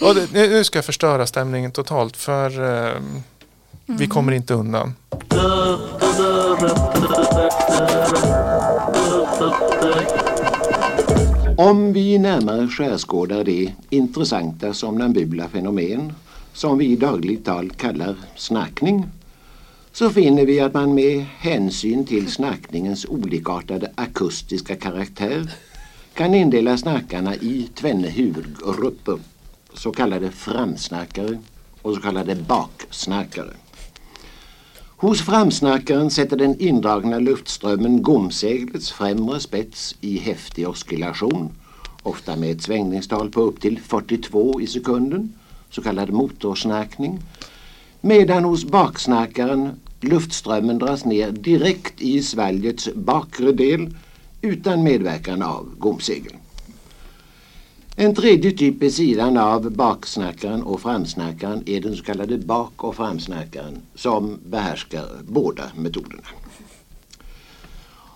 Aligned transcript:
Och 0.00 0.14
det, 0.14 0.32
nu 0.32 0.64
ska 0.64 0.78
jag 0.78 0.84
förstöra 0.84 1.26
stämningen 1.26 1.70
totalt 1.70 2.16
för 2.16 2.76
eh, 2.86 3.00
vi 3.86 4.06
kommer 4.06 4.32
inte 4.32 4.54
undan. 4.54 4.94
Om 11.56 11.92
vi 11.92 12.18
närmare 12.18 12.68
skärskådar 12.68 13.44
det 13.44 13.72
intressanta 13.90 14.72
somnambula 14.74 15.48
fenomen 15.48 16.12
som 16.52 16.78
vi 16.78 16.86
i 16.86 16.96
dagligt 16.96 17.44
tal 17.44 17.70
kallar 17.70 18.16
snarkning 18.36 19.06
så 19.92 20.10
finner 20.10 20.46
vi 20.46 20.60
att 20.60 20.74
man 20.74 20.94
med 20.94 21.24
hänsyn 21.38 22.06
till 22.06 22.32
snarkningens 22.32 23.04
olikartade 23.04 23.92
akustiska 23.94 24.76
karaktär 24.76 25.50
kan 26.14 26.34
indela 26.34 26.78
snarkarna 26.78 27.34
i 27.34 27.68
tvenne 27.74 28.08
huvudgrupper, 28.08 29.18
så 29.74 29.92
kallade 29.92 30.30
framsnarkare 30.30 31.38
och 31.82 31.94
så 31.94 32.00
kallade 32.00 32.34
baksnarkare. 32.34 33.52
Hos 34.96 35.22
framsnarkaren 35.22 36.10
sätter 36.10 36.36
den 36.36 36.60
indragna 36.60 37.18
luftströmmen 37.18 38.02
gomseglets 38.02 38.92
främre 38.92 39.40
spets 39.40 39.96
i 40.00 40.18
häftig 40.18 40.68
oscillation, 40.68 41.50
ofta 42.02 42.36
med 42.36 42.50
ett 42.50 42.62
svängningstal 42.62 43.30
på 43.30 43.40
upp 43.40 43.60
till 43.60 43.80
42 43.80 44.60
i 44.60 44.66
sekunden, 44.66 45.32
så 45.70 45.82
kallad 45.82 46.10
motorsnarkning, 46.10 47.18
medan 48.00 48.44
hos 48.44 48.64
baksnarkaren 48.64 49.80
luftströmmen 50.00 50.78
dras 50.78 51.04
ner 51.04 51.30
direkt 51.30 52.00
i 52.00 52.22
svalgets 52.22 52.88
bakre 52.94 53.52
del 53.52 53.96
utan 54.40 54.82
medverkan 54.82 55.42
av 55.42 55.68
gomsegel. 55.78 56.32
En 57.96 58.14
tredje 58.14 58.50
typ 58.50 58.82
vid 58.82 58.94
sidan 58.94 59.36
av 59.36 59.70
baksnackaren 59.70 60.62
och 60.62 60.80
framsnackaren 60.80 61.62
är 61.66 61.80
den 61.80 61.96
så 61.96 62.04
kallade 62.04 62.38
bak 62.38 62.84
och 62.84 62.96
framsnackaren 62.96 63.82
som 63.94 64.38
behärskar 64.44 65.06
båda 65.28 65.62
metoderna. 65.74 66.22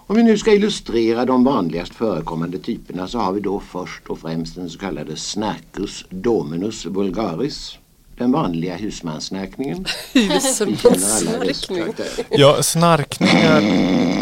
Om 0.07 0.17
vi 0.17 0.23
nu 0.23 0.39
ska 0.39 0.53
illustrera 0.53 1.25
de 1.25 1.45
vanligast 1.45 1.95
förekommande 1.95 2.59
typerna 2.59 3.09
så 3.09 3.19
har 3.19 3.33
vi 3.33 3.41
då 3.41 3.61
först 3.61 4.07
och 4.07 4.19
främst 4.19 4.55
den 4.55 4.71
så 4.71 4.79
kallade 4.79 5.17
Snarcus 5.17 6.05
dominus 6.11 6.87
vulgaris. 6.87 7.79
Den 8.19 8.33
vanliga 8.33 8.77
husmanssnarkningen. 8.77 9.85
Husmanssnarkning. 10.13 11.85
Ja, 12.31 12.63
snarkningar 12.63 13.63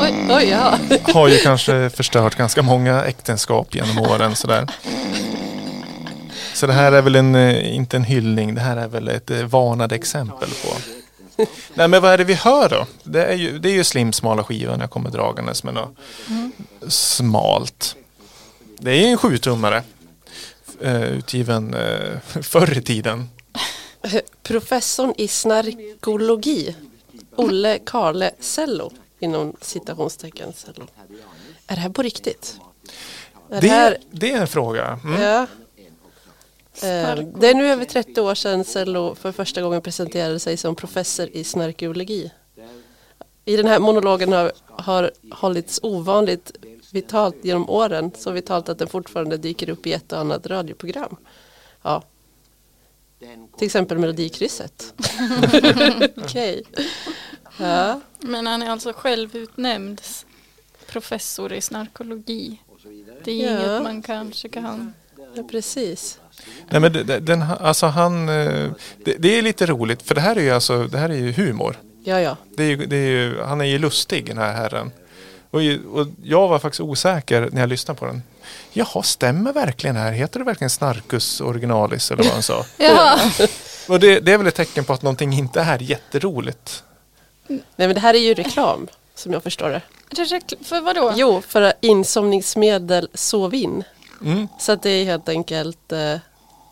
Oj, 0.01 0.15
oj, 0.31 0.49
ja. 0.51 0.79
har 1.15 1.29
ju 1.29 1.39
kanske 1.39 1.91
förstört 1.91 2.35
ganska 2.35 2.63
många 2.63 3.05
äktenskap 3.05 3.75
genom 3.75 3.99
åren. 3.99 4.37
Sådär. 4.37 4.69
Så 6.63 6.67
det 6.67 6.73
här 6.73 6.93
är 6.93 7.03
väl 7.03 7.17
en, 7.17 7.35
eh, 7.35 7.77
inte 7.77 7.97
en 7.97 8.05
hyllning, 8.05 8.55
det 8.55 8.61
här 8.61 8.77
är 8.77 8.89
väl 8.89 9.09
ett 9.09 9.31
eh, 9.31 9.45
varnade 9.45 9.95
exempel 9.95 10.49
på. 10.49 10.77
Nej 11.75 11.89
men 11.89 12.03
vad 12.03 12.13
är 12.13 12.19
det 12.19 12.25
vi 12.25 12.35
hör 12.35 12.69
då? 12.69 12.87
Det 13.05 13.25
är 13.25 13.35
ju, 13.35 13.59
det 13.59 13.69
är 13.69 13.73
ju 13.73 13.85
slimsmala 13.85 14.45
skivan 14.45 14.81
jag 14.81 14.91
kommer 14.91 15.11
dragandes 15.11 15.65
med 15.65 15.75
något 15.75 15.97
smalt. 16.89 17.97
Det 18.79 18.91
är 18.91 19.09
en 19.09 19.19
sjutummare. 19.19 19.83
Uh, 20.85 21.05
utgiven 21.05 21.77
förr 22.43 22.79
i 22.79 22.83
tiden. 22.83 23.29
Professorn 24.43 25.15
i 25.17 25.29
snarkologi, 25.29 26.77
Olle 27.37 27.79
Karle 27.87 28.31
Cello, 28.41 28.93
inom 29.21 29.57
citationstecken 29.61 30.53
cello. 30.53 30.87
Är 31.67 31.75
det 31.75 31.81
här 31.81 31.91
på 31.91 32.03
riktigt? 32.03 32.57
Är 33.51 33.61
det 33.61 33.69
här, 33.69 33.91
Det, 33.91 33.99
det 34.11 34.33
är 34.33 34.41
en 34.41 34.49
fråga. 34.49 35.01
Mm. 35.05 35.23
ja. 35.23 35.47
Eh, 36.75 37.19
Det 37.41 37.49
är 37.51 37.55
nu 37.55 37.67
över 37.69 37.85
30 37.85 38.21
år 38.21 38.35
sedan 38.35 38.65
Cello 38.65 39.15
för 39.15 39.33
första 39.33 39.63
gången 39.63 39.83
presenterade 39.83 40.39
sig 40.41 40.57
som 40.57 40.75
professor 40.75 41.29
i 41.33 41.45
snarkologi. 41.45 42.33
I 43.45 43.57
den 43.57 43.67
här 43.67 43.79
monologen 43.79 44.33
har, 44.33 44.53
har 44.67 45.11
hållits 45.33 45.81
ovanligt 45.83 46.53
vitalt 46.93 47.37
genom 47.45 47.71
åren, 47.71 48.11
så 48.19 48.31
vitalt 48.31 48.69
att 48.69 48.79
den 48.79 48.89
fortfarande 48.89 49.37
dyker 49.37 49.69
upp 49.71 49.87
i 49.87 49.93
ett 49.93 50.13
och 50.13 50.19
annat 50.19 50.47
radioprogram. 50.47 51.17
Ja. 51.83 52.03
Till 53.59 53.67
exempel 53.67 53.99
Melodikrysset. 53.99 54.95
Okej. 56.17 56.63
Ja. 57.59 58.01
Men 58.21 58.47
han 58.47 58.63
är 58.63 58.71
alltså 58.71 58.93
självutnämnd 58.93 60.01
professor 60.87 61.53
i 61.53 61.61
snarkologi. 61.61 62.61
Det 63.25 63.45
är 63.45 63.53
Ja. 63.53 63.59
inget 63.59 63.83
man 63.83 64.03
kanske 64.03 64.49
kan... 64.49 64.95
ja, 65.35 65.43
precis. 65.43 66.19
Nej, 66.71 66.81
men 66.81 66.93
den, 67.25 67.43
alltså 67.61 67.87
han, 67.87 68.29
eh, 68.29 68.71
det, 69.05 69.17
det 69.19 69.39
är 69.39 69.43
lite 69.43 69.67
roligt 69.67 70.03
för 70.03 70.15
det 70.15 70.21
här 70.21 70.37
är 70.37 70.41
ju, 70.41 70.51
alltså, 70.51 70.85
det 70.87 70.99
här 70.99 71.09
är 71.09 71.15
ju 71.15 71.33
humor. 71.33 71.77
Ja, 72.05 72.21
ja. 72.21 72.37
Det 72.57 72.63
är 72.63 72.69
ju, 72.69 72.87
det 72.87 72.97
är 72.97 73.09
ju, 73.11 73.41
han 73.43 73.61
är 73.61 73.65
ju 73.65 73.79
lustig 73.79 74.27
den 74.27 74.39
här 74.39 74.53
herren. 74.53 74.93
Och, 75.51 75.61
och 76.01 76.07
jag 76.23 76.49
var 76.49 76.59
faktiskt 76.59 76.81
osäker 76.81 77.49
när 77.53 77.61
jag 77.61 77.69
lyssnade 77.69 78.01
på 78.01 78.07
den. 78.07 78.23
Jaha, 78.73 79.03
stämmer 79.03 79.53
verkligen 79.53 79.97
här? 79.97 80.13
Heter 80.13 80.39
det 80.39 80.45
verkligen 80.45 80.71
Snarkus 80.71 81.41
originalis 81.41 82.11
eller 82.11 82.23
vad 82.23 82.33
han 82.33 82.43
sa? 82.43 82.65
Ja, 82.77 83.19
Och 83.89 84.01
det, 84.01 84.21
det 84.21 84.33
är 84.33 84.39
väl 84.39 84.47
ett 84.47 84.55
tecken 84.55 84.85
på 84.85 84.93
att 84.93 85.03
någonting 85.03 85.33
inte 85.33 85.61
är 85.61 85.79
jätteroligt. 85.83 86.85
Nej, 87.47 87.61
men 87.77 87.95
det 87.95 88.01
här 88.01 88.15
är 88.15 88.19
ju 88.19 88.35
reklam, 88.35 88.89
som 89.15 89.33
jag 89.33 89.43
förstår 89.43 89.69
det. 89.69 89.83
för 90.65 90.81
vadå? 90.81 91.13
Jo, 91.17 91.43
för 91.49 91.73
insomningsmedel 91.81 93.09
Sovin. 93.15 93.85
Mm. 94.25 94.49
Så 94.59 94.75
det 94.75 94.91
är 94.91 95.05
helt 95.05 95.29
enkelt, 95.29 95.93
eh, 95.93 96.17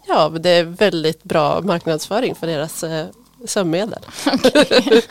ja, 0.08 0.28
det 0.28 0.50
är 0.50 0.64
väldigt 0.64 1.22
bra 1.22 1.60
marknadsföring 1.60 2.34
för 2.34 2.46
deras 2.46 2.82
eh, 2.84 3.06
sömnmedel. 3.46 4.02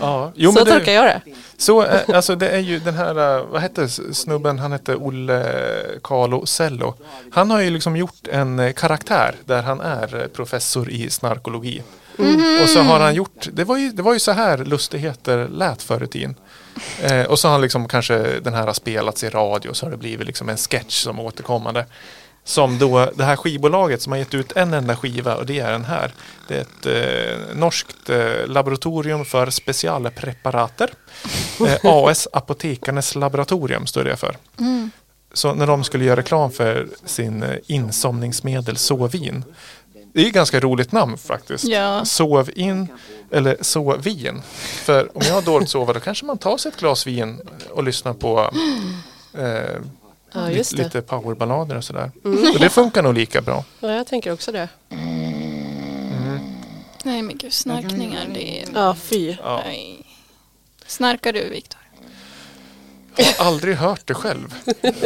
Ja, 0.00 0.32
jo, 0.34 0.52
så 0.52 0.58
men 0.58 0.72
tolkar 0.72 0.92
jag 0.92 1.04
det. 1.04 1.20
så, 1.56 1.84
eh, 1.84 2.00
alltså 2.14 2.34
det 2.34 2.48
är 2.48 2.58
ju 2.58 2.78
den 2.78 2.94
här, 2.94 3.44
vad 3.44 3.60
hette 3.60 3.88
snubben, 3.88 4.58
han 4.58 4.72
hette 4.72 4.96
Olle 4.96 5.44
Carlo 6.02 6.46
Cello. 6.46 6.94
Han 7.32 7.50
har 7.50 7.60
ju 7.60 7.70
liksom 7.70 7.96
gjort 7.96 8.28
en 8.32 8.72
karaktär 8.74 9.34
där 9.44 9.62
han 9.62 9.80
är 9.80 10.28
professor 10.32 10.90
i 10.90 11.10
snarkologi. 11.10 11.82
Och 12.62 12.68
så 12.68 12.80
har 12.80 13.00
han 13.00 13.14
gjort, 13.14 13.48
det 13.52 13.64
var 13.64 13.76
ju, 13.76 13.90
det 13.90 14.02
var 14.02 14.12
ju 14.12 14.20
så 14.20 14.32
här 14.32 14.58
lustigheter 14.58 15.48
lät 15.48 15.82
förr 15.82 16.04
i 16.04 16.06
tiden. 16.06 16.34
Eh, 17.02 17.22
och 17.22 17.38
så 17.38 17.48
har 17.48 17.52
han 17.52 17.60
liksom 17.60 17.88
kanske 17.88 18.40
den 18.40 18.54
här 18.54 18.66
har 18.66 18.72
spelats 18.72 19.24
i 19.24 19.28
radio 19.28 19.72
så 19.72 19.86
har 19.86 19.90
det 19.90 19.96
blivit 19.96 20.26
liksom 20.26 20.48
en 20.48 20.56
sketch 20.56 21.02
som 21.02 21.20
återkommande. 21.20 21.86
Som 22.46 22.78
då 22.78 23.10
det 23.14 23.24
här 23.24 23.36
skivbolaget 23.36 24.02
som 24.02 24.12
har 24.12 24.18
gett 24.18 24.34
ut 24.34 24.52
en 24.52 24.74
enda 24.74 24.96
skiva 24.96 25.36
och 25.36 25.46
det 25.46 25.60
är 25.60 25.72
den 25.72 25.84
här. 25.84 26.12
Det 26.48 26.56
är 26.56 26.60
ett 26.60 26.86
eh, 26.86 27.56
norskt 27.56 28.10
eh, 28.10 28.46
laboratorium 28.46 29.24
för 29.24 29.50
specialpreparater. 29.50 30.90
Eh, 31.60 31.78
AS 31.82 32.28
Apotekarnes 32.32 33.14
laboratorium 33.14 33.86
står 33.86 34.04
det 34.04 34.16
för. 34.16 34.36
Så 35.32 35.54
när 35.54 35.66
de 35.66 35.84
skulle 35.84 36.04
göra 36.04 36.16
reklam 36.16 36.50
för 36.50 36.88
sin 37.04 37.42
eh, 37.42 37.56
insomningsmedel 37.66 38.76
Sovin. 38.76 39.44
Det 40.14 40.20
är 40.20 40.24
ju 40.24 40.30
ganska 40.30 40.60
roligt 40.60 40.92
namn 40.92 41.18
faktiskt. 41.18 41.64
Ja. 41.64 42.04
Sovin 42.04 42.88
eller 43.30 43.56
Sovin. 43.60 44.42
För 44.62 45.16
om 45.16 45.22
jag 45.26 45.34
har 45.34 45.42
dåligt 45.42 45.68
sova 45.70 45.92
då 45.92 46.00
kanske 46.00 46.26
man 46.26 46.38
tar 46.38 46.56
sig 46.58 46.68
ett 46.72 46.78
glas 46.80 47.06
vin 47.06 47.40
och 47.70 47.84
lyssnar 47.84 48.12
på 48.14 48.50
eh, 49.38 49.44
Ja, 50.32 50.40
det. 50.40 50.72
lite 50.72 51.02
powerballader 51.02 51.76
och 51.76 51.84
sådär. 51.84 52.10
Och 52.54 52.60
det 52.60 52.70
funkar 52.70 53.02
nog 53.02 53.14
lika 53.14 53.40
bra. 53.40 53.64
Ja, 53.80 53.90
jag 53.92 54.06
tänker 54.06 54.32
också 54.32 54.52
det. 54.52 54.68
Nej 57.04 57.22
men 57.22 57.38
gud, 57.38 57.52
snarkningar 57.52 58.26
det 58.34 58.62
är... 58.62 58.68
Ja, 58.74 58.96
fy. 59.00 59.36
Ja. 59.42 59.62
Nej. 59.66 60.04
Snarkar 60.86 61.32
du 61.32 61.48
Viktor? 61.48 61.80
Jag 63.16 63.24
har 63.24 63.46
aldrig 63.46 63.76
hört 63.76 64.06
det 64.06 64.14
själv. 64.14 64.54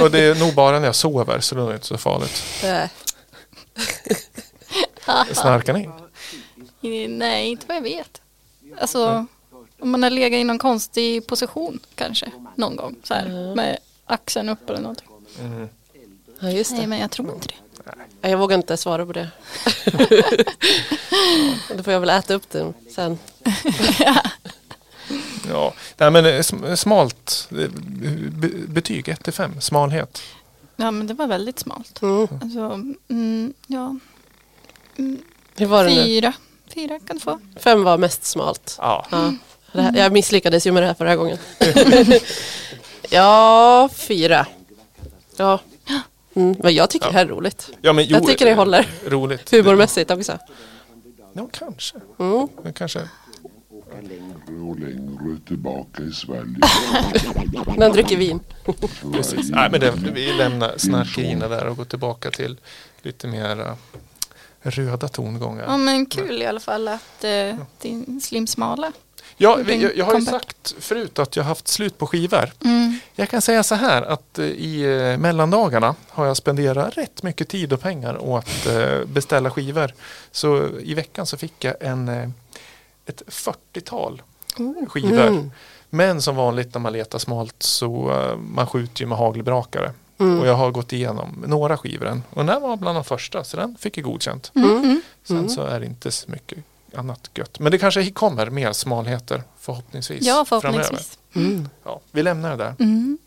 Och 0.00 0.10
det 0.10 0.18
är 0.20 0.34
nog 0.34 0.54
bara 0.54 0.78
när 0.78 0.86
jag 0.86 0.94
sover 0.94 1.40
så 1.40 1.54
det 1.54 1.60
är 1.62 1.74
inte 1.74 1.86
så 1.86 1.98
farligt. 1.98 2.42
Snarkar 5.32 5.72
ni? 5.72 5.88
Nej, 7.08 7.48
inte 7.48 7.66
vad 7.66 7.76
jag 7.76 7.82
vet. 7.82 8.20
Alltså, 8.80 9.26
om 9.80 9.90
man 9.90 10.02
har 10.02 10.10
legat 10.10 10.38
i 10.38 10.44
någon 10.44 10.58
konstig 10.58 11.26
position 11.26 11.80
kanske, 11.94 12.30
någon 12.54 12.76
gång. 12.76 12.96
Så 13.02 13.14
här, 13.14 13.54
med 13.54 13.78
axeln 14.06 14.48
upp 14.48 14.70
eller 14.70 14.80
någonting. 14.80 15.08
Ja, 16.40 16.50
just 16.50 16.70
Nej, 16.70 16.80
det. 16.80 16.86
men 16.86 16.98
jag 16.98 17.10
tror 17.10 17.34
inte 17.34 17.48
det. 17.48 17.54
Ja, 18.20 18.28
Jag 18.28 18.38
vågar 18.38 18.56
inte 18.56 18.76
svara 18.76 19.06
på 19.06 19.12
det. 19.12 19.28
Då 21.76 21.82
får 21.82 21.92
jag 21.92 22.00
väl 22.00 22.10
äta 22.10 22.34
upp 22.34 22.50
den 22.50 22.74
sen. 22.94 23.18
Ja, 25.48 25.74
Nej, 25.96 26.10
men 26.10 26.26
eh, 26.26 26.30
sm- 26.38 26.76
smalt. 26.76 27.48
eh, 27.50 27.68
be- 28.30 28.66
Betyg 28.68 29.08
1 29.08 29.24
till 29.24 29.32
5. 29.32 29.60
Smalhet. 29.60 30.22
Ja, 30.76 30.90
men 30.90 31.06
det 31.06 31.14
var 31.14 31.26
väldigt 31.26 31.58
smalt. 31.58 32.02
Mm. 32.02 32.28
Alltså, 32.42 32.60
mm, 33.08 33.54
ja, 33.66 33.96
Hur 35.56 35.66
var 35.66 35.84
det 35.84 35.94
nu? 35.94 36.04
fyra. 36.04 36.32
Fyra 36.74 36.98
kan 37.06 37.16
du 37.16 37.20
få. 37.20 37.40
Fem 37.56 37.82
var 37.82 37.98
mest 37.98 38.24
smalt. 38.24 38.76
Ja. 38.78 39.06
Ja. 39.10 39.34
Här, 39.72 39.96
jag 39.96 40.12
misslyckades 40.12 40.66
ju 40.66 40.72
med 40.72 40.82
det 40.82 40.86
här 40.86 40.94
förra 40.94 41.16
gången. 41.16 41.38
ja, 43.10 43.88
fyra. 43.92 44.46
Ja. 45.36 45.60
Mm, 46.34 46.56
men 46.58 46.74
jag 46.74 46.90
tycker 46.90 47.06
det 47.06 47.12
här 47.12 47.24
är 47.24 47.28
roligt. 47.28 47.70
Ja, 47.82 47.92
men, 47.92 48.04
jo, 48.04 48.16
Jag 48.16 48.26
tycker 48.26 48.44
det 48.44 48.54
håller. 48.54 48.88
Roligt. 49.06 49.50
Humormässigt 49.50 50.10
också. 50.10 50.38
Ja, 51.32 51.48
kanske. 51.52 51.96
Mm. 52.18 52.48
Men 52.62 52.72
kanske. 52.72 53.00
och 54.68 54.78
längre 54.78 55.38
tillbaka 55.46 56.02
i 56.02 56.12
Sverige. 56.12 56.58
När 57.76 57.82
han 57.82 57.92
dricker 57.92 58.16
vin. 58.16 58.40
Precis. 59.12 59.50
Nej, 59.50 59.70
men 59.70 59.80
det, 59.80 59.94
vi 60.12 60.32
lämnar 60.32 60.74
snarkerierna 60.78 61.48
där 61.48 61.66
och 61.66 61.76
går 61.76 61.84
tillbaka 61.84 62.30
till 62.30 62.56
lite 63.02 63.26
mer 63.26 63.76
röda 64.62 65.08
tongångar. 65.08 65.64
Ja 65.64 65.76
men 65.76 66.06
kul 66.06 66.42
i 66.42 66.46
alla 66.46 66.60
fall 66.60 66.88
att 66.88 67.24
eh, 67.24 67.56
din 67.80 68.20
slimsmala. 68.20 68.92
Ja, 69.40 69.60
jag, 69.66 69.96
jag 69.96 70.04
har 70.04 70.14
ju 70.14 70.24
sagt 70.24 70.74
förut 70.78 71.18
att 71.18 71.36
jag 71.36 71.44
har 71.44 71.48
haft 71.48 71.68
slut 71.68 71.98
på 71.98 72.06
skivor. 72.06 72.52
Mm. 72.64 72.98
Jag 73.14 73.28
kan 73.30 73.42
säga 73.42 73.62
så 73.62 73.74
här 73.74 74.02
att 74.02 74.38
eh, 74.38 74.44
i 74.44 74.82
eh, 74.82 75.18
mellandagarna 75.18 75.94
har 76.08 76.26
jag 76.26 76.36
spenderat 76.36 76.96
rätt 76.96 77.22
mycket 77.22 77.48
tid 77.48 77.72
och 77.72 77.80
pengar 77.80 78.18
åt 78.18 78.66
eh, 78.66 79.04
beställa 79.04 79.50
skivor. 79.50 79.94
Så 80.30 80.68
i 80.82 80.94
veckan 80.94 81.26
så 81.26 81.36
fick 81.36 81.64
jag 81.64 81.74
en, 81.80 82.08
ett 83.06 83.22
40-tal 83.26 84.22
skivor. 84.88 85.26
Mm. 85.26 85.50
Men 85.90 86.22
som 86.22 86.36
vanligt 86.36 86.74
när 86.74 86.80
man 86.80 86.92
letar 86.92 87.18
smalt 87.18 87.56
så 87.58 88.12
man 88.38 88.66
skjuter 88.66 89.00
ju 89.00 89.06
med 89.06 89.18
hagelbrakare. 89.18 89.92
Mm. 90.18 90.40
Och 90.40 90.46
jag 90.46 90.54
har 90.54 90.70
gått 90.70 90.92
igenom 90.92 91.44
några 91.46 91.76
skivor 91.76 92.06
än. 92.06 92.22
Och 92.30 92.36
den 92.36 92.48
här 92.48 92.60
var 92.60 92.76
bland 92.76 92.96
de 92.96 93.04
första 93.04 93.44
så 93.44 93.56
den 93.56 93.76
fick 93.78 93.98
jag 93.98 94.04
godkänt. 94.04 94.52
Mm. 94.54 94.70
Mm. 94.70 95.00
Sen 95.24 95.48
så 95.50 95.62
är 95.62 95.80
det 95.80 95.86
inte 95.86 96.10
så 96.10 96.30
mycket 96.30 96.58
annat 96.94 97.30
gött. 97.34 97.58
Men 97.58 97.72
det 97.72 97.78
kanske 97.78 98.10
kommer 98.10 98.50
mer 98.50 98.72
smalheter 98.72 99.42
förhoppningsvis. 99.58 100.26
Ja 100.26 100.44
Framöver. 100.48 100.72
förhoppningsvis. 100.72 101.18
Mm. 101.34 101.68
Ja, 101.84 102.00
vi 102.12 102.22
lämnar 102.22 102.50
det 102.50 102.56
där. 102.56 102.74
Mm. 102.78 103.18